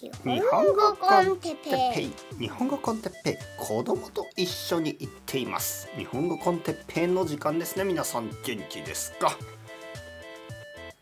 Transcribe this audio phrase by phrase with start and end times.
[0.00, 0.38] 日本
[0.76, 2.12] 語 con テッペイ。
[2.38, 3.36] 日本語 con テッペイ。
[3.58, 5.88] 子供と一緒に行っています。
[5.96, 7.82] 日本語 con テッペイの時間ですね。
[7.82, 9.36] 皆さん元気ですか？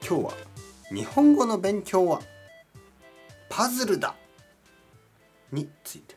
[0.01, 0.33] 今日は
[0.89, 2.23] 日本語の勉強は
[3.51, 4.15] パズルだ。
[5.53, 6.17] について。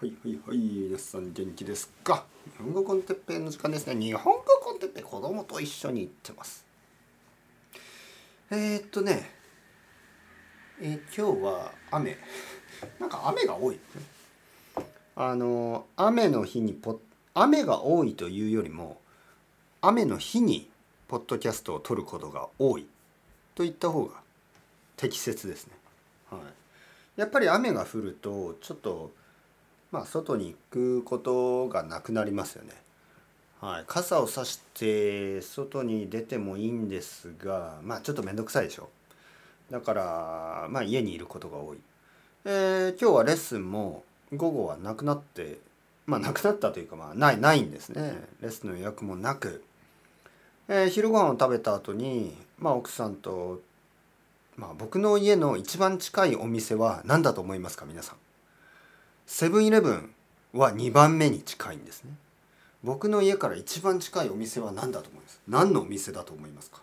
[0.00, 0.58] はいはいはい。
[0.58, 2.26] 皆さん元気ですか？
[2.56, 3.96] 日本語 con テッペイの時間ですね。
[4.00, 5.02] 日本語 con テッペイ。
[5.02, 6.64] 子供と一緒に行ってます。
[8.52, 9.36] えー、っとね。
[10.80, 12.16] え、今日は雨
[13.00, 13.80] なんか雨が多い
[15.16, 17.00] あの雨の日にポ
[17.34, 19.00] 雨が多いというよりも
[19.80, 20.70] 雨の日に
[21.08, 22.86] ポッドキャストを撮ることが多い
[23.56, 24.20] と言った方が
[24.96, 25.72] 適切ですね。
[26.30, 26.40] はい、
[27.16, 29.10] やっぱり雨が降るとちょっと
[29.90, 32.70] まあ外に行くことがなくなりますよね。
[33.60, 38.88] はい、傘を差して外に出てもいいんですがまあちょっと面倒くさいでしょ。
[39.70, 41.78] だからまあ家にいることが多い、
[42.44, 44.02] えー、今日はレッスンも
[44.34, 45.58] 午後はなくなって
[46.06, 48.24] まあなくなったというかまあないないんですね。
[48.40, 49.62] レッスンの予約もなく、
[50.68, 53.60] えー、昼ご飯を食べた後にまあ奥さんと
[54.56, 58.16] まあ僕の家の一番近いお店は何だと思いますか皆さん。
[59.26, 60.14] セブンイレブン
[60.54, 62.12] は2番目に近いんですね。
[62.82, 65.40] 僕の家から一番近いお店は何だと思います？
[65.46, 66.80] 何のお店だと思いますか？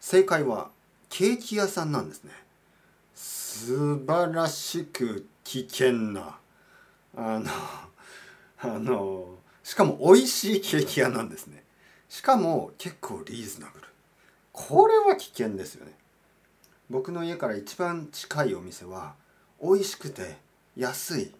[0.00, 0.70] 正解は
[1.10, 2.30] ケーキ屋さんなんですね。
[3.14, 6.38] 素晴らしく危険な
[7.14, 7.50] あの
[8.62, 11.64] あのしかも美味しいケーキ屋なんですね。
[12.08, 13.86] しかも結構リーズナブル。
[14.52, 15.92] これは危険ですよね。
[16.88, 19.14] 僕の家から一番近いお店は
[19.60, 20.38] 美味しくて
[20.76, 21.34] 安い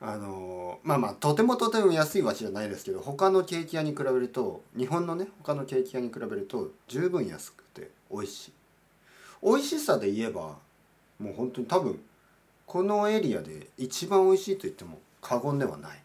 [0.00, 8.61] あのまあまあとてもとても安いわけじゃないですけど他のケーキ屋に比べると日本のね他のケーキ屋に比べると十分安くて美味しい。
[9.42, 10.56] 美味しさで言えば
[11.18, 12.00] もう本当に多分
[12.66, 16.02] このエリアで一番美味しいと言っても過言ではない。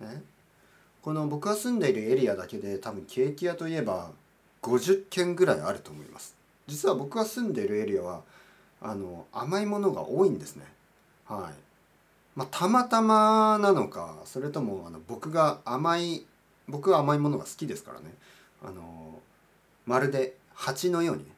[0.00, 0.22] ね、
[1.02, 4.10] この僕が住んでいるエリアだけで多分ケーキ屋といえば
[4.62, 6.34] 50軒ぐらいあると思います。
[6.66, 8.22] 実は僕が住んでいるエリアは
[8.80, 10.64] あの甘いものが多いんですね。
[11.26, 11.64] はい。
[12.36, 16.26] まあ、たまたまなのかそれともあの僕が甘い
[16.68, 18.12] 僕は甘いものが好きですからね
[18.62, 19.20] あの
[19.86, 21.30] まるで蜂のようにね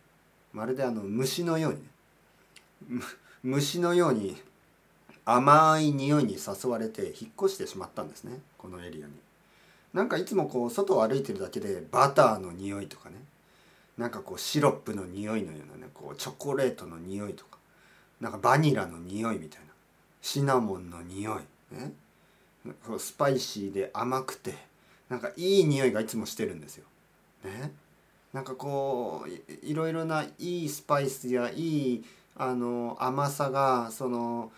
[0.56, 3.03] まるであの虫のようにね。
[3.43, 4.41] 虫のように
[5.27, 8.41] 甘い匂いに誘われて引っ越してしまったんですね。
[8.56, 9.12] このエリアに。
[9.93, 13.16] なんかいつもこう外を歩いてるだけでバターの匂いとかね。
[13.99, 15.91] なんかこうシロップの匂いのようなね。
[15.93, 17.59] こうチョコレートの匂いとか。
[18.22, 19.66] なんかバニラの匂いみたいな。
[20.22, 21.75] シナモンの匂い。
[21.77, 21.93] ね。
[22.99, 24.55] スパイシーで甘くて
[25.11, 26.87] なんかいい匂いがいつもしてるんですよ。
[27.45, 27.72] ね。
[28.37, 32.05] なんかこういろいろないいスパイスやいい
[32.37, 34.53] あの甘さがその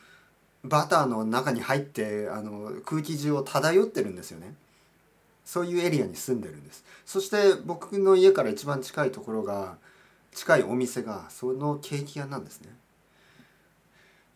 [0.65, 4.53] バターの中に入ってあの空気中を漂ってるんですよね。
[5.44, 6.84] そういうエリアに住んでるんです。
[7.06, 9.77] そして僕の家から一番近いところが
[10.33, 12.71] 近いお店がそのケーキ屋なんですね。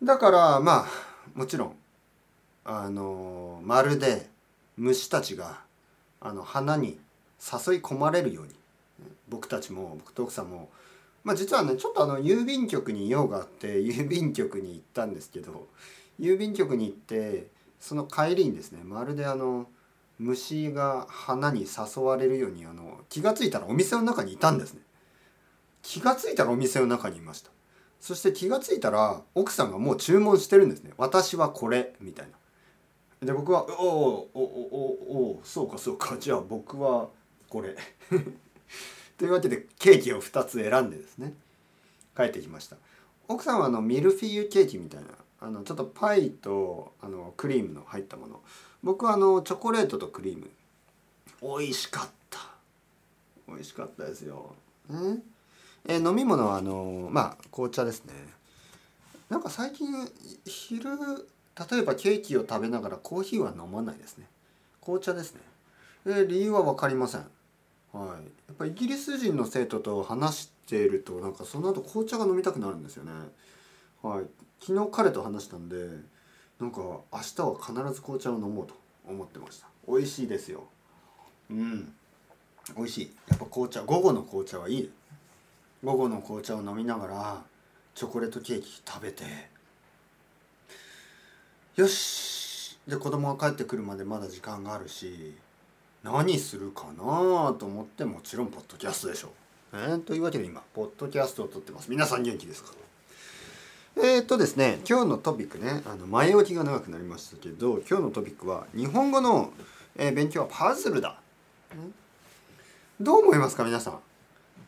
[0.01, 0.87] だからまあ
[1.37, 1.75] もちろん
[2.63, 4.29] あのまるで
[4.77, 5.59] 虫たちが
[6.21, 6.97] あの花に誘い
[7.81, 8.62] 込まれるように
[9.33, 10.69] 僕たちも僕と奥さんも
[11.23, 15.67] まあ実はねちょっとあの郵便局に用があって 郵便局に行ったんですけど
[16.19, 17.47] 郵便局に行って
[17.79, 19.67] その帰りにですねまるであの
[20.19, 24.81] 虫が花に誘われるようにあの気が付いたらお店の中にいたんですね。
[25.81, 27.49] 気が付いたらお店の中にいました。
[27.99, 30.91] そして気が付いたら奥さんがもう注文してるんですね。
[30.97, 32.27] 私はこれみたい
[33.19, 33.27] な。
[33.27, 36.15] で僕は「おおおおおそうかそうか。
[36.19, 37.09] じゃあ僕は
[37.49, 37.75] これ。
[39.17, 41.33] というわけでケーキを2つ選んでですね
[42.15, 42.77] 帰ってきました。
[43.27, 45.07] 奥さんはあのミルフィーユケーキみたいな
[45.39, 48.41] あのちょっとパイとあのクリームの入ったもの。
[48.83, 50.49] 僕はあのチョコレートとクリーム。
[51.41, 52.39] 美味しかった。
[53.47, 54.55] 美味しかったですよ、
[54.89, 55.21] ね。
[55.85, 58.13] え、飲み物はあのまあ紅茶ですね。
[59.29, 59.87] なんか最近
[60.45, 60.89] 昼
[61.69, 64.27] 例えばケーキを食べながらコーヒーは飲まないですね。
[64.81, 65.41] 紅茶ですね、
[66.05, 67.25] えー、理由は分かりません。
[67.93, 73.11] はい、やっぱイギリス人の生徒と話しているとなんかその後紅茶が飲みたくなるんですよね。
[74.01, 74.25] はい、
[74.59, 75.75] 昨日彼と話したんで
[76.59, 78.73] なんか明日は必ず紅茶を飲もうと
[79.07, 79.67] 思ってました。
[79.87, 80.63] 美味しいですよ。
[81.49, 81.93] うん、
[82.75, 83.15] 美味しい。
[83.29, 84.91] やっぱ紅茶午後の紅茶はいい。
[85.83, 87.43] 午後の紅茶を飲みながら
[87.93, 89.23] チョコレートケーキ食べて
[91.75, 95.35] よしで子供が帰ってくるまでまだ時間があるし
[96.03, 99.31] 何するかなと思ってもちろんポッドキャストでしょう。
[99.73, 102.71] えー、というわけで今ポッドキャストを撮ってます皆さん元気ですか？
[103.95, 109.51] えー、っとですね今日のトピックねあの前置きが長くなりましたけど今日のトピックは日本語の、
[109.95, 111.19] えー勉強はパズルだ。
[112.99, 113.99] どう思いますか皆さん？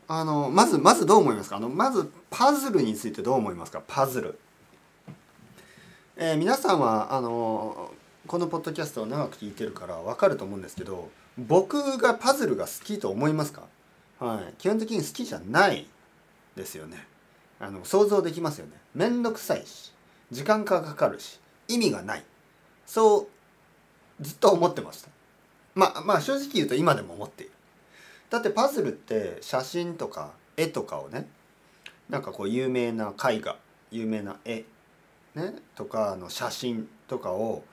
[0.08, 1.58] あのまずまずどう思いますか？
[1.58, 3.82] あのまずパズルについてどう思いますか？
[3.86, 4.40] パズル。
[6.16, 7.92] えー皆さんはあの
[8.26, 13.64] このポッドキャストを長く聞いてるから分かると思うんですけど僕がパズルが好きと思いますか？
[14.20, 14.54] はい。
[14.58, 15.88] 基本的に好きじゃない
[16.56, 17.06] ですよね。
[17.60, 18.72] あの想像できますよね。
[18.94, 19.92] 面倒くさいし
[20.32, 22.24] 時間がかかるし意味がない。
[22.86, 23.28] そ
[24.22, 25.10] うずっと思ってました。
[25.74, 27.52] まあまあ正直言うと今でも思っている。
[28.30, 31.28] だってパズルって写真とか絵とかをね
[32.10, 33.58] なんかこう有名な絵画
[33.92, 34.64] 有名な絵
[35.36, 37.64] ねとかの写真とかを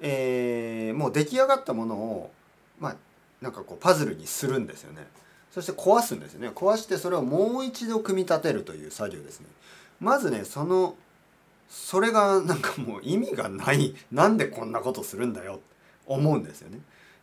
[0.00, 2.32] えーもう出来上がったものを
[2.78, 2.96] まあ
[3.40, 5.06] なんかこうパズルにするんですよね。
[5.50, 6.50] そして壊すんですよね。
[6.54, 9.46] 壊してそれをもう一度組み立てるという作業ですね。
[10.00, 10.96] まずねその
[11.68, 13.94] それがなんかもう意味がない。
[14.12, 15.60] なんでこんなことするんだよ。
[16.06, 16.80] 思うんですよね。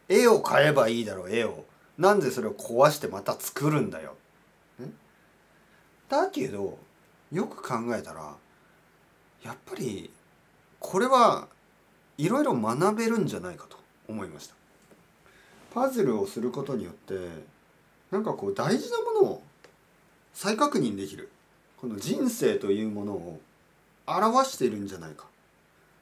[0.09, 1.65] 絵を買えばいいだろう絵を。
[1.97, 4.15] なんでそれを壊してまた作るんだよ、
[4.79, 4.87] ね、
[6.09, 6.79] だけど
[7.31, 8.35] よく考えたら
[9.43, 10.11] やっぱり
[10.79, 11.47] これは
[12.17, 13.77] いろいろ学べるんじゃないかと
[14.07, 14.55] 思いました。
[15.73, 17.15] パズルをすることによって
[18.11, 19.43] なんかこう大事なものを
[20.33, 21.29] 再確認できる。
[21.77, 23.41] この人生というものを
[24.07, 25.25] 表しているんじゃないか。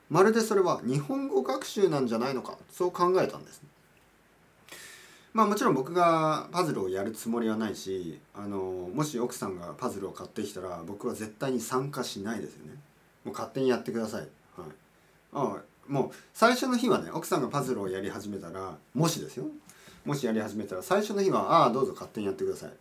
[0.10, 2.58] まるでそれは日本語学習なんじゃないのか。
[2.72, 3.70] そう考えたんですね。
[5.34, 8.60] まあもちろん僕がパズルをやるつもりはないしあの
[8.94, 12.74] もし奥さんがパズルを買ってきたら僕は絶対に参加しないですよね。
[13.24, 14.30] もう勝手にやってください、はい、
[15.34, 19.46] ああもう最初の日はね奥さんがパズルをやり始めたらもしですよ。
[20.06, 22.72] もしやり始めたら最初の日は「ああどうぞ勝手にやってください」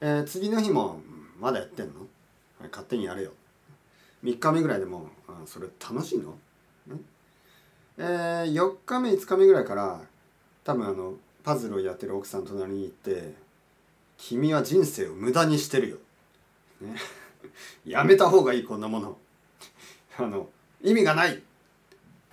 [0.00, 1.00] えー次の日も
[1.40, 2.00] 「まだやってんの、
[2.60, 3.32] はい、勝手にやれよ」
[4.22, 6.36] 3日目ぐらいでも「あそれ楽しいの?
[6.86, 7.00] ね」
[7.96, 10.00] えー4日目5日目ぐらいから
[10.64, 13.34] 多分あのパズルをやってる奥さんの隣に行って
[14.18, 15.96] 「君は人生を無駄にしてるよ」
[16.80, 16.96] ね、
[17.86, 19.16] やめた方がいいこんなもの。
[20.18, 20.48] あの
[20.82, 21.42] 意味がない、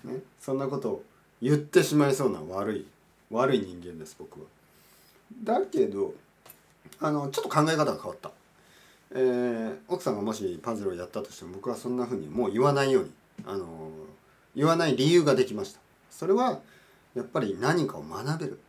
[0.03, 1.03] ね、そんなことを
[1.41, 2.87] 言ってしまいそうな悪い
[3.29, 4.45] 悪い人間です僕は。
[5.43, 6.13] だけど
[6.99, 8.31] あのちょっと考え方が変わった。
[9.13, 13.11] えー奥さんがもしパズルをやったとしても僕はそんな風にもう言わないように
[13.45, 13.91] あの
[14.55, 15.79] 言わない理由ができました。
[16.09, 16.59] それは
[17.15, 18.59] やっぱり何かを学べる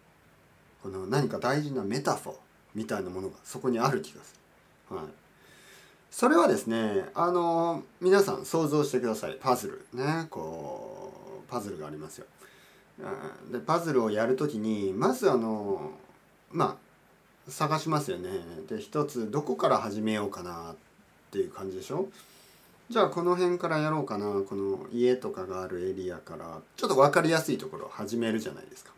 [0.82, 2.36] この何か大事なメタフォー
[2.74, 4.34] みたいなものがそこにある気がす
[4.90, 4.96] る。
[4.96, 5.06] はい
[6.10, 11.21] それはですねあの皆さん想像してくださいパズルねこう
[11.52, 12.26] パズルがありますよ。
[13.50, 15.92] でパズルをやるときにまずあの
[16.50, 16.78] ま
[17.46, 18.30] あ探しますよね。
[18.70, 20.76] で一つどこから始めようかなっ
[21.30, 22.08] ていう感じでしょ。
[22.88, 24.24] じゃあこの辺からやろうかな。
[24.48, 26.60] この家とかがあるエリアから。
[26.76, 28.92] ちょっと分かりやすいところ始めるじゃないですか。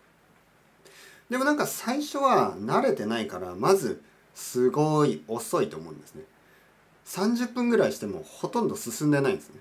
[1.29, 4.01] でもなんか最初は慣れてないからまず
[4.35, 6.23] すごい遅いと思うんですね。
[7.07, 9.61] 30分ぐらいしてもほとんど進んでないんですね。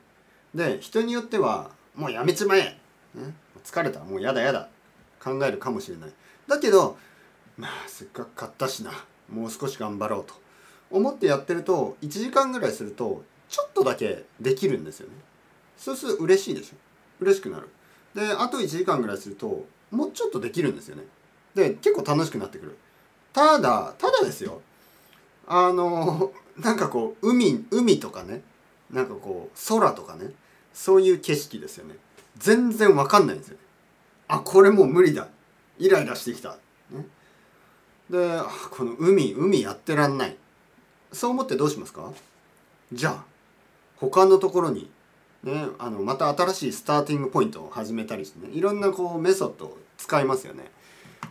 [0.54, 2.78] で人によってはもうやめちまえ、
[3.15, 3.33] ね、
[3.63, 4.00] 疲れた。
[4.00, 4.69] もうやだやだ。
[5.24, 6.10] 考えるかもしれない。
[6.48, 6.98] だけど
[7.57, 8.92] まあせっかく買ったしな。
[9.31, 10.33] もう少し頑張ろうと
[10.92, 15.13] 思ってやってると1時間ぐらいするとちょっとだけできるんですよね。
[15.77, 16.75] そうすると嬉しいでしょ
[17.22, 17.70] 嬉しくなる。
[18.13, 21.03] であと1時間ぐらいするともうちょっとできるんですよね。
[21.55, 22.77] で結構楽しくなってくる。
[23.32, 24.62] ただただですよ。
[25.48, 28.41] あのなんかこう海海とかね。
[28.91, 30.32] なんかこう空とかね。
[30.74, 31.96] そういう景色ですよね。
[32.38, 33.58] 全然わかんないんですよ。
[34.28, 35.28] あこれもう無理だ。
[35.78, 36.58] イライラしてきた、
[36.92, 37.06] ね、
[38.10, 38.40] で
[38.72, 40.38] この海海やってらんない。
[41.12, 42.12] そう思ってどうしますか？
[42.92, 43.24] じゃあ
[43.98, 44.90] 他のところに
[45.44, 48.54] ねあのまた新しいスターティングポイントを始めたりしてね。
[48.54, 50.72] いろんなこうメソッドを使いますよね。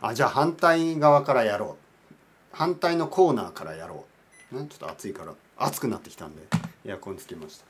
[0.00, 1.76] あじゃあ反対側からやろ
[2.10, 2.14] う。
[2.52, 4.04] 反対のコーナーからやろ
[4.52, 6.42] う、ね、ちょっと暑いから暑くなってきたんで
[6.84, 7.64] エアコンつけました。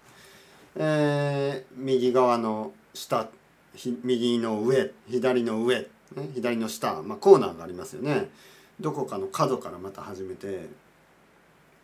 [0.76, 3.28] えー右側の下
[4.04, 5.88] 右の上左の上、ね、
[6.34, 8.28] 左の下、まあ、コーナーがありますよね。
[8.80, 10.68] どこかの角からまた始めて。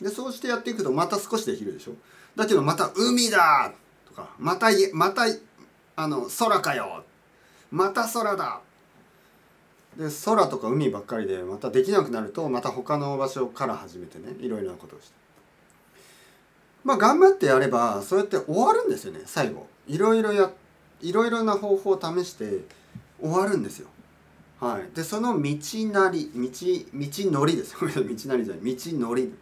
[0.00, 1.92] でそうしてやっていくとまた少しできるでしょ。
[2.36, 3.72] だけどまた「海だ!」
[4.06, 5.22] とか「またまた
[5.96, 7.04] あの空かよ!」
[7.72, 8.60] また空だ。
[9.96, 15.12] で空とか海ばっかりでまたできなくなるとまた他の場所から始めてねいろいろなことをして。
[16.84, 19.66] まあ頑張ってやればそうやって終わるんですよね最後。
[19.88, 20.67] いろいろやって
[21.00, 22.64] いろいろな方法を試して
[23.21, 23.88] 終わるんですよ。
[24.61, 24.95] はい。
[24.95, 25.57] でその道
[25.93, 26.50] なり道
[26.95, 27.76] 道のりです。
[27.78, 28.76] ごめんなさい道なりじゃない。
[28.76, 29.33] 道のり。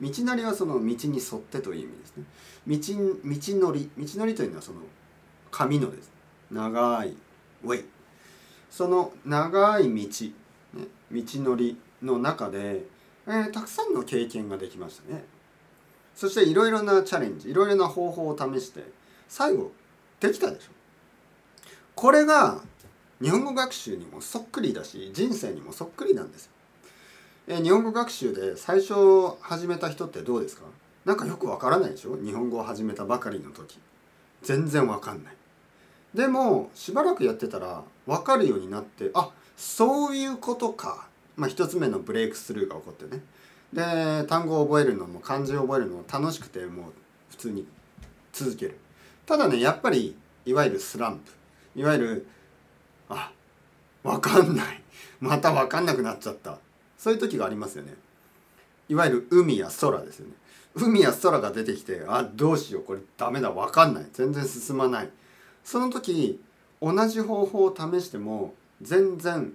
[0.00, 2.24] 道なりはその道に沿ってという意味ですね。
[2.66, 2.78] 道
[3.24, 3.90] 道のり。
[3.98, 4.80] 道のりというのはその
[5.50, 6.10] 紙のです。
[6.50, 7.16] 長い。
[7.64, 7.84] ウェイ
[8.70, 12.84] その長い道、ね、道のりの中で、
[13.26, 15.24] えー、たくさんの経験ができましたね。
[16.14, 18.84] そしていろいろなチャレンジいろいろな方法を試して
[19.28, 19.72] 最後
[20.20, 20.75] できたでしょ。
[21.96, 22.60] これが
[23.22, 26.50] 日本語学習にもそっくりだし人生にもそっくりなんですよ。
[27.48, 28.94] え日本語学習で最初
[29.40, 30.64] 始めた人ってどうですか？
[31.06, 32.18] なんかよくわからないでしょ？
[32.22, 33.78] 日本語を始めたばかりの時。
[34.42, 35.34] 全然わかんない。
[36.14, 41.08] でもしばらくやってたらわかるようになってあそういうことか。
[41.34, 43.22] まあ一つ目のブレイクスルーが起こってね。
[43.72, 46.92] で単語を覚えるのも漢字を覚えるのも楽しくてもう
[47.30, 47.66] 普通に
[48.34, 48.76] 続ける。
[49.24, 51.32] ただねやっぱりいわゆるスランプ。
[51.76, 52.26] いわゆる
[53.08, 53.30] あ
[54.02, 54.82] わかんない。
[55.20, 56.58] またわかんなくなっちゃった。
[56.98, 57.94] そういう時がありますよね。
[58.88, 60.32] いわゆる海や空ですよね。
[60.74, 62.82] 海や空が出てきてあどうしよう。
[62.82, 63.50] これダメだ。
[63.50, 64.06] わかんない。
[64.12, 65.10] 全然進まない。
[65.64, 66.40] その時
[66.80, 69.52] 同じ方法を試しても全然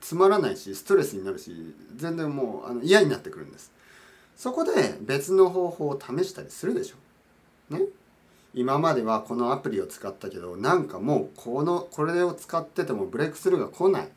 [0.00, 3.72] つまらないしストレスになるし全然もうあの嫌になってくるんです。
[4.36, 7.74] そこで別の方法を試したりするでしょ。
[7.74, 7.82] ね。
[8.56, 14.08] 今まではこのアプリを使ったけどなんかもうこのこれを使っててもブレイクスルーが来ない。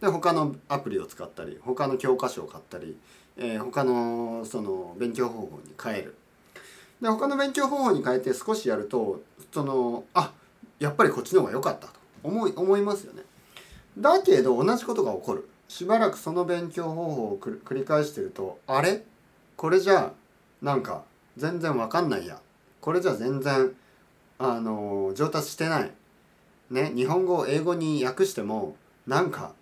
[0.00, 2.96] で他のアプリを使ったり他の教科書を買ったり、
[3.36, 6.16] えー、他のその勉強方法に変える。
[7.02, 9.20] で他の勉強方法に変えて少しやると
[9.52, 10.32] そのあ
[10.78, 11.92] やっぱりこっちの方が良かったと。
[12.22, 13.22] 思い思いますよね。
[13.98, 15.48] だけど同じことが起こる。
[15.68, 19.04] しばらくその勉強方法を繰り返してるとあれ？
[19.56, 20.12] これじゃ
[20.62, 21.02] なんか
[21.36, 22.40] 全然わかんないや。
[22.86, 23.72] これじゃ全然
[24.38, 25.90] あの上達してない。
[26.70, 28.76] ね、日本語を英語に訳しても
[29.08, 29.54] なんか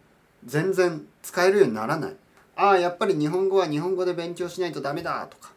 [0.45, 2.17] 全然使えるようにならない。
[2.55, 5.53] ああやっぱり日本語は日本語で勉強しないとダメだとか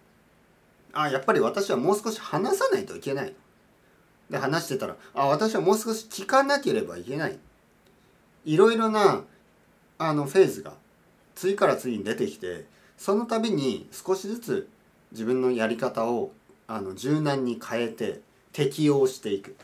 [0.93, 3.35] ああやっぱり私はもう少し話さないといけない
[4.29, 7.37] で話してたらああ私はもう少し聞かなければいけない
[8.45, 9.23] いろいろな
[9.97, 10.71] あのフェーズが
[11.35, 12.65] 次から次に出てきて
[12.97, 14.69] その度に少しずつ
[15.11, 16.31] 自分のやり方を
[16.67, 18.21] あの柔軟に変えて
[18.51, 19.55] 適用していく、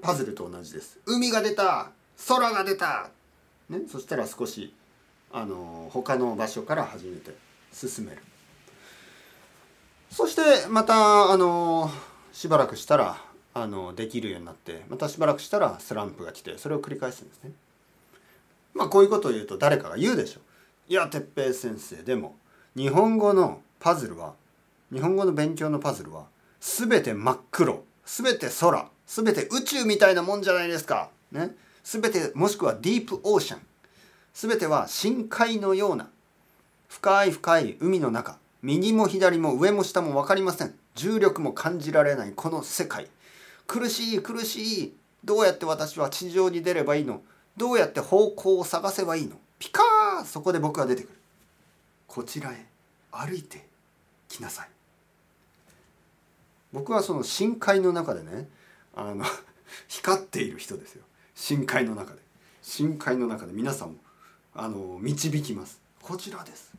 [0.00, 0.98] パズルと同じです。
[1.06, 1.90] 海が出た
[2.28, 3.10] 空が出た、
[3.68, 4.72] ね、そしたら少し
[5.32, 7.34] あの他の場所から始めて
[7.72, 8.18] 進める。
[10.10, 11.90] そしてまたあの
[12.32, 13.20] しばらくしたら
[13.52, 17.50] あのできるようになってまたしばらくしたらスランプが来てそれを繰り返すんですね。
[18.72, 20.92] まあこういうことを言うと誰かが言うでしょう。
[20.92, 22.36] いや哲平先生でも
[22.76, 24.34] 日本語のパズルは
[24.92, 26.26] 日本語の勉強のパズルは
[26.60, 31.10] 全て真っ黒全て空全て宇宙みたいなもんじゃないですか。
[31.32, 33.60] ね、全てもしくはディープオーシャン。
[34.34, 36.08] 全ては深海のような
[36.88, 40.74] 深い深い海の中右も左も上も下も分かりません。
[40.94, 43.08] 重力も感じられないこの世界。
[43.66, 44.96] 苦しい苦しい。
[45.24, 47.22] どうやって私は地上に出ればいいの？
[47.56, 49.36] どうやって方向を探せばいいの？
[49.58, 51.12] ピカーそこで僕は出てくる。
[52.06, 52.66] こちらへ
[53.10, 53.66] 歩いて
[54.28, 54.68] きなさい。
[56.72, 58.48] 僕はその深海の中でね
[58.94, 59.24] あの
[59.88, 61.04] 光っている人ですよ。
[61.34, 62.20] 深海の中で。
[62.62, 63.96] 深海の中で皆さんも
[64.54, 65.80] あの導きます。
[66.02, 66.72] こちらです。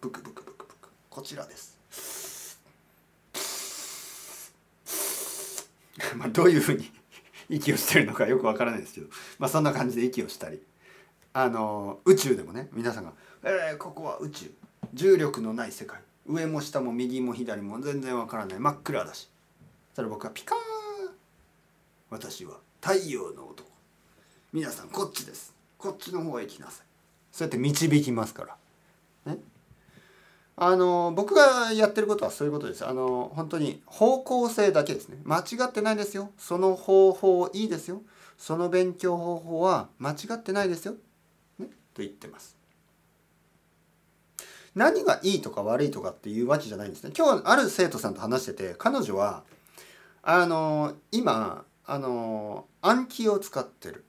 [0.00, 0.88] ブクブクブクブク。
[1.10, 1.76] こちらです。
[6.16, 6.92] まあどういうふうに
[7.48, 10.62] 息をしてるのかよくわからないですけど、まあ、そんな感じで息をしたり。
[11.32, 13.12] あの宇宙でもね皆さんが
[13.44, 14.50] 「えー、ここは宇宙。
[14.94, 16.00] 重力のない世界。
[16.28, 18.58] 上も下も右も左も全然わからない。
[18.58, 19.28] 真っ暗だし。
[19.94, 20.60] それ僕はピカーン。
[22.10, 23.68] 私は太陽の男。
[24.52, 25.54] 皆さんこっちです。
[25.78, 26.86] こっちの方へ来なさい。
[27.32, 28.56] そうやって導きますか
[29.24, 29.32] ら。
[29.32, 29.38] ね。
[30.56, 32.86] あの僕がやってることはそういうことです。
[32.86, 35.18] あの本当に方向性だけですね。
[35.24, 36.30] 間違ってないですよ。
[36.38, 38.02] その方法いいですよ。
[38.38, 40.94] その勉強方法は間違ってないですよ、
[41.58, 42.55] ね、と言ってます。
[44.76, 47.10] 何がいいとか悪いとかっていうわけじゃないんですね。
[47.16, 49.42] 今日ある生徒さんと話してて彼女は
[50.22, 54.04] あの今あの暗記を使ってる。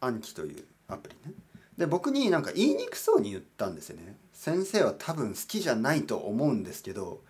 [0.00, 1.34] 暗記というアプリね。
[1.76, 4.16] で僕になんか言いにくそうに言ったんですよね。
[4.32, 7.20] 先生は多分好きじゃないと思うんですけど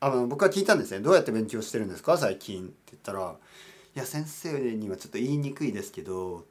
[0.00, 1.00] あの僕は聞いたんですね。
[1.00, 2.18] どうやって勉強してるんですか？
[2.18, 3.36] 最近って言ったら
[3.94, 6.44] いや先生にはちょっと言いにくいですけど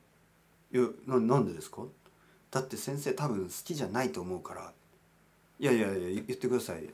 [0.74, 1.84] いやななんでですか？
[2.50, 4.72] だって先生多分好きじゃないと思うから
[5.60, 6.90] いやいやいや言ってください。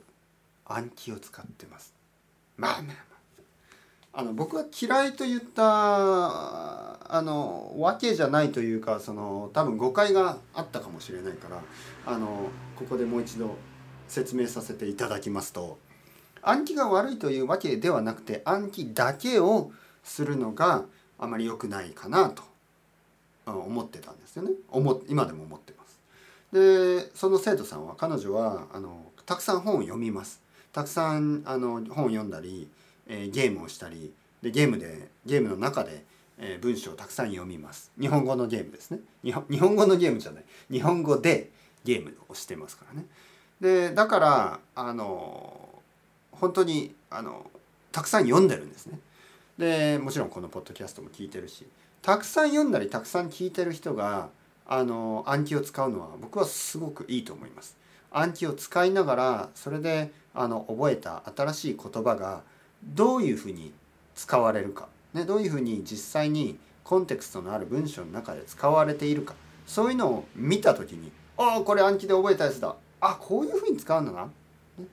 [0.64, 1.94] 暗記を使ってます。
[2.56, 2.92] まあま
[4.12, 4.24] ああ。
[4.24, 5.62] の僕は嫌いと言った
[7.14, 11.62] あのわけじゃないというかその多分誤解があったかもしれないから
[12.06, 13.56] あのここでもう一度
[14.08, 15.78] 説明させていただきますと。
[16.42, 20.84] 暗記が悪いというわけではなくて暗記だけをするのが
[21.18, 22.42] あまり良くないかなと
[23.46, 24.50] 思ってたんですよね。
[24.70, 25.72] 思今でも思って
[26.52, 30.40] でその生徒さんは彼女はあのたくさん本を読みます。
[30.72, 32.68] たくさんあの本を読んだり、
[33.06, 34.12] えー、ゲームをしたり
[34.42, 36.04] でゲームでゲームの中で、
[36.38, 37.90] えー、文章をたくさん読みます。
[38.00, 39.00] 日本語のゲームですね。
[39.24, 40.44] 日本日本語のゲームじゃない。
[40.70, 41.50] 日本語で
[41.84, 43.06] ゲームをしてますからね。
[43.60, 45.82] でだからあの
[46.32, 47.50] 本当にあの
[47.92, 48.98] たくさん読んでるんですね。
[49.58, 51.64] でもちろんこのポッドキャストも聞いてるし
[52.02, 54.28] たくさん読んだりたくさん聞いてる人が
[54.68, 57.76] あの暗記を使うのは僕はすごくいいと思います。
[58.10, 62.42] 暗記を使いながらそれであの覚えた新しい言葉が
[62.84, 63.72] どういうふうに
[64.14, 69.34] 使われるか、ね、どういうふうに実際にコンテクストのある文章の中で使われているか。
[69.66, 72.74] そういうのを見た時に「ああこれ暗記で覚えたやつだ。
[73.00, 74.26] あこういうふうに使うんだな」
[74.78, 74.86] ね。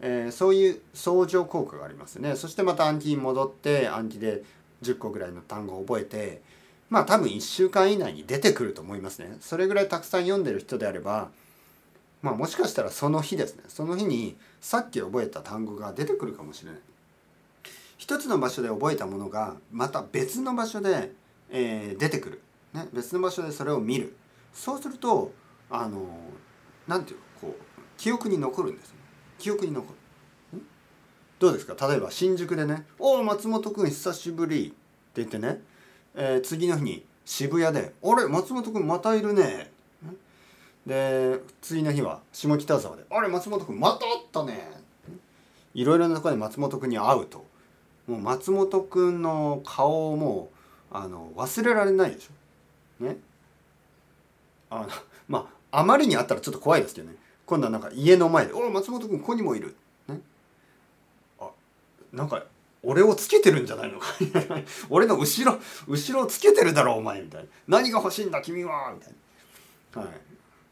[0.00, 2.36] えー、そういう相乗効果がありますね。
[2.36, 4.44] そしてまた暗記に戻って暗記で
[4.82, 6.42] 10個ぐらいの単語を覚えて
[6.90, 9.36] まあ多分1週間以内に出てくると思いますね。
[9.40, 11.30] それぐらいたくさん読んでる人であれば
[12.22, 13.64] まあもしかしたらその日ですね。
[13.68, 16.80] その日にさっき覚えた単語が出てくるかもしれない。
[17.96, 21.12] 一つの場所で覚えたものがまた別の場所で、
[21.50, 22.42] えー、出てくる、
[22.72, 24.16] ね、別の場所でそれを見る。
[24.52, 25.32] そうすると
[25.70, 26.06] あの
[26.86, 28.94] なんていうかこう記憶に残るんです、ね、
[29.38, 29.92] 記憶に残
[30.54, 30.60] る。
[31.38, 31.88] どうですか？
[31.88, 34.74] 例えば新宿でね「おお松本君久しぶり」って
[35.16, 35.62] 言ってね、
[36.20, 39.70] えー、次の日に渋谷で「あれ松本君またいるね」
[40.84, 44.68] で次の日は下北沢で「あれ松本君また会ったね」
[45.74, 47.46] いろいろなところで松本君に会うと。
[48.08, 50.48] もう松本君の顔をも
[50.90, 53.04] うあの忘れられないでしょ。
[53.04, 53.18] ね？
[54.70, 54.88] あの
[55.28, 57.16] まああまりにあったらちょっと怖いですけどね。
[57.44, 59.76] 今度はなんか家の前で「お松本君ここにもいる」
[60.08, 60.20] ね？
[61.38, 61.50] あ
[62.12, 62.42] なんか
[62.82, 63.98] 俺をつけてるんじゃないの？
[63.98, 64.06] か
[64.90, 67.48] 俺の後ろ後ろをつけてるだろお前みたいな。
[67.78, 69.14] 何が欲しいんだ君はみたい
[69.94, 70.02] な。
[70.02, 70.20] はい。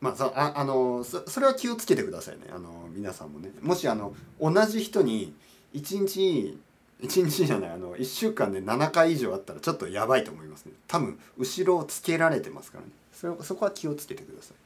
[0.01, 2.43] まあ、ああのそそれは気をつけてくださいね。
[2.51, 3.51] あの皆さんもね。
[3.63, 5.35] もしあの同じ人に
[5.75, 6.59] 1日
[7.03, 10.73] 1日じゃないあの1週間で7回以上あったらちょっとやばいと思いますね。
[10.87, 12.91] 多分後ろをつけられてますからね。
[13.13, 14.57] そそこは気をつけてください。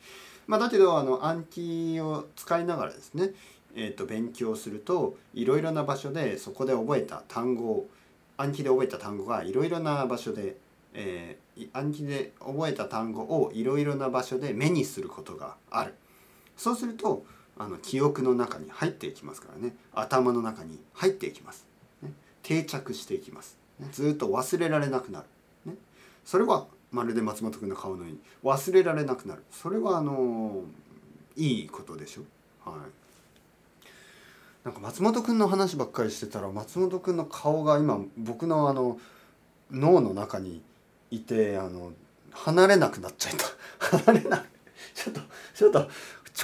[0.46, 3.31] まあだけどあの暗記を使いながらですね。
[3.74, 7.88] えーと、勉強するといろいろな場所でそこで覚えた単語を
[8.37, 10.56] 暗記で覚えた単語がいろいろな場所で
[10.92, 15.94] えー、暗記で覚えた単語をいろいろな場所で目にすることがある。
[16.56, 17.24] そうすると
[17.56, 19.74] あの記憶の中に入っていきますからね。
[19.94, 21.66] 頭の中に入っていきます、
[22.02, 25.26] ね、定着していきます、ね、ずっと忘れられなくなる、
[25.70, 25.76] ね、
[26.24, 29.44] それはまるで松本君の顔のように忘れられなくなる。
[29.52, 30.64] それはあの
[31.37, 32.22] いいことでしょ。
[32.68, 32.99] はい。
[34.64, 38.99] なんか松本君の話ばっかりしてたら松本君の顔が今僕のあの
[39.70, 40.62] 脳の中に
[41.11, 41.92] いてあの
[42.33, 43.46] 離れなくなっちゃいた。
[43.99, 44.44] 離れない
[44.94, 45.20] ちょっと
[45.55, 45.88] ちょっと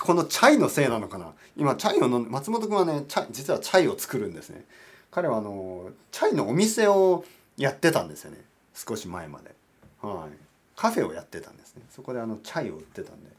[0.03, 1.33] このチャイのせいなのかな。
[1.57, 4.65] 今チャイを飲ん松本君はねチャ実はチャイを作るんですね。
[5.11, 7.25] 彼はあのチャイのお店を
[7.57, 8.43] やってたんですよね。
[8.75, 9.55] 少し前まで。
[10.01, 10.31] はい。
[10.75, 11.83] カフェをやってたんですね。
[11.91, 13.31] そこであのチャイを売ってたんで。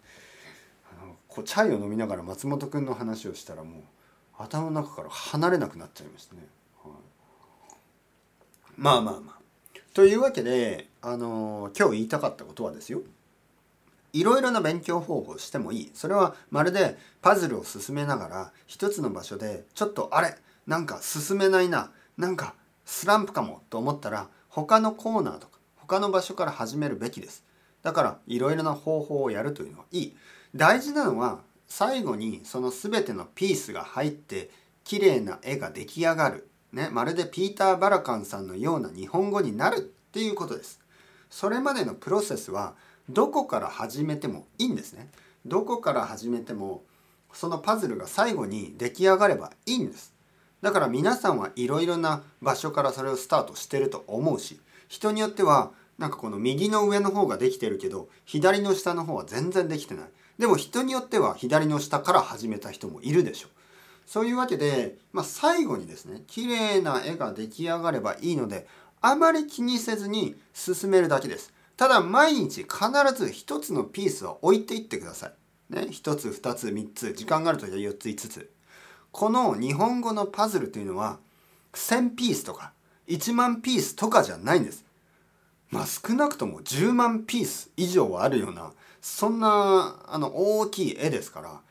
[0.92, 3.82] あのこうチャイを飲みながら松本君の話をしたらもう
[4.38, 6.41] 頭の中から離れなくなっちゃいましたね、
[6.84, 6.93] はい、
[8.76, 9.38] まあまあまあ。
[9.93, 13.02] というわけであの今日言いたかったことはですよ。
[14.13, 15.91] いろいろな勉強方法をしてもいい。
[15.93, 22.54] それはまるでパズルを進めながら一つの場所でちょっとあれなんか進めないななんか
[22.86, 27.43] スランプかもと思ったら他のコーナーとか他の場所から始めるべきです。
[27.82, 30.17] だからいろいろな方法をやるというのはいい。
[30.56, 34.49] 大事なのは最後にその全てのピースが入って
[34.84, 40.80] 綺麗な絵が出来上がる、ね、まるでピーター・バラカンさんのような日本語になるっていうことです。
[41.30, 42.75] それまでのプロセスは
[43.10, 45.10] どこから始めてもいいんですね。
[45.45, 46.84] どこから始めても
[47.34, 50.13] そのパズルが最後に出来上がればいいんです。
[50.62, 60.06] だから皆さんはいろいろな場所からそれをスタートしてると思うし人によってはなんかこの右の上の方ができてるけど左の下の方は全然できてない。
[60.38, 63.52] でも人によっては左の下から始めた人もいるでしょう
[64.06, 68.67] そういうわけで、まあ、最後にですね綺麗な絵が出来上がればいいので
[69.02, 71.54] あまり気にせずに進めるだけです。
[71.76, 72.80] ただ毎日必
[73.15, 75.73] ず一つのピースを置いていってください。
[75.73, 78.50] ね、一つ、二つ、三つ、時間があるときは四つ、五つ。
[79.12, 81.19] この日本語のパズルというのは
[81.73, 82.71] 1000ピースとか
[83.08, 84.84] 1万ピースとかじゃないんです。
[85.69, 88.71] まあ少なくとも10万ピース以上はあるような
[89.08, 91.62] そんなあの大きい絵ですから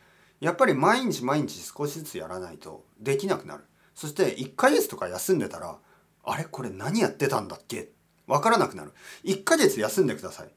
[0.40, 3.64] やっぱり毎日毎日少しずつやらないとできなくなる。
[3.94, 5.78] そして1ヶ月とか休んでたら
[6.24, 7.90] あれこれ何やってたんだっけ？
[8.26, 8.92] わからなくなる。
[9.24, 10.48] 1ヶ月休んでください。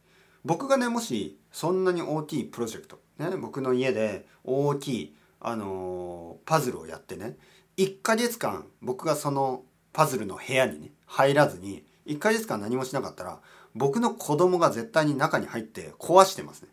[0.44, 7.38] 僕がねもしそんなに大きいプロジェクト、ね、僕の家で大きい、あのーパズルをやってね
[7.78, 9.64] 1ヶ月間僕がその
[9.94, 13.40] パズルの部屋にね入らずに1ヶ月間何もしなかったら
[13.76, 16.70] 僕の子供が絶対に中に入って壊してますね。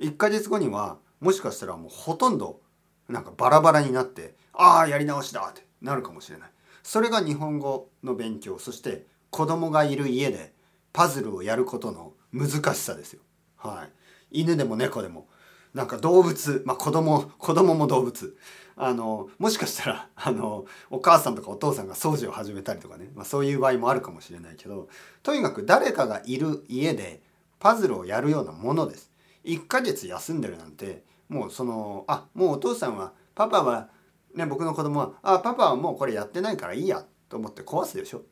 [0.00, 2.60] 1ヶ月後にはもしかしたらもうほとんど
[3.08, 6.50] なんかバラバラになってああやり直しだってなるかもしれない。
[6.82, 10.52] それが日本語の勉強そして子供がいる家で
[10.92, 13.20] パズルをやることの難しさですよ。
[13.56, 13.84] は
[14.30, 14.40] い。
[14.42, 15.28] 犬でも猫でも
[15.74, 18.36] なんか動物まあ子供子供も動物。
[18.76, 24.88] あのもしかしたらあのお母さんとかお父さんが掃除を始めたりとかね、まあ、そういう場合もあるかもしれないけど
[25.22, 27.22] とにかく誰かがいる家で
[27.60, 29.12] パズルをやるようなものです。
[29.44, 33.88] 1ヶ月休んでるなんてもうそのあもうお父さんはパパは
[34.34, 38.22] ね僕の子供はあパパはもうこれやってないからいいやと思って壊すでしょ、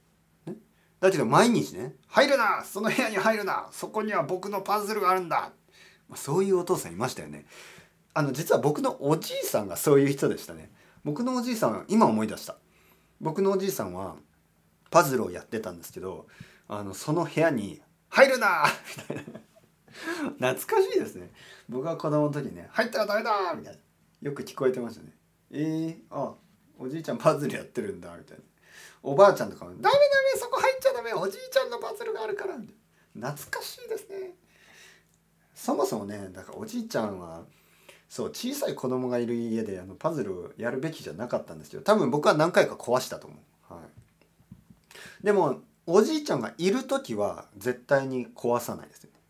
[1.01, 5.53] だけど毎日ね入るなその部屋に入るなそこには僕のパズルがあるんだ
[6.17, 7.47] そういうお父さんいましたよね。
[8.15, 10.71] あの実は僕のおじいさんがそういう人でしたね。
[11.05, 12.57] 僕のおじいさんは今思い出した。
[13.21, 14.17] 僕のおじいさんは
[14.91, 16.27] パズルをやってたんですけど
[16.69, 18.65] あのその部屋に「入るな!
[19.09, 20.55] 」みたいな。
[20.55, 21.31] 懐かしいですね。
[21.69, 23.81] 僕が子供の時ね「入ったらダメだ!」みたいな。
[24.21, 25.13] よく聞こえてましたね。
[25.51, 26.35] えー、あ
[26.79, 28.17] おじいちゃんパズルやってるんだ。
[28.17, 28.45] みたいな。
[29.03, 29.91] おばあちゃんとかも「ダメダ
[30.35, 32.57] メそこ入っちゃダメおじいちゃんのパズルがあるから」
[33.15, 34.35] 懐かしいですね。
[35.63, 37.45] そもそもねだからおじいちゃんは
[38.09, 41.83] そう小さい子供がいる家であのパズルをやるべきじゃなかったんですよ。
[41.83, 43.37] 多分僕は何回か壊したと思
[43.71, 49.21] う、はい、でもおじいちゃんがいる時は絶対に壊さないですよね。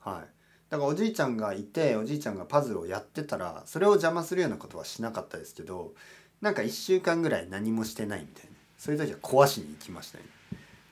[0.00, 0.28] はい。
[0.68, 5.94] だからおじいちゃんがいておじいちゃんがパズルをやってたらそれを邪魔するようなことはしなかったですけど
[6.42, 8.50] なんか1週間ぐらい何もしてないみたいな。
[8.76, 10.24] そういう時は壊しに行きましたね。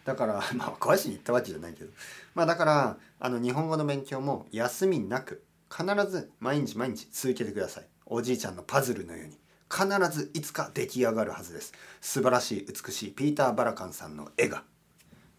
[0.07, 1.91] だから まあ壊しに行ったわけじゃないけど。
[2.35, 7.89] まあだからあの日本語の勉強も休みなく必ず毎日毎日続けてください。
[8.07, 9.39] おじいちゃんのパズルのように。
[9.69, 11.73] 必ずいつか出来上がるはずです。
[12.01, 14.63] 素晴らしい美しいピーター・バラカンさんの絵が。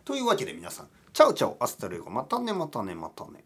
[0.04, 3.46] というわけで皆さん chao chao hasta luego またねまたねまたね。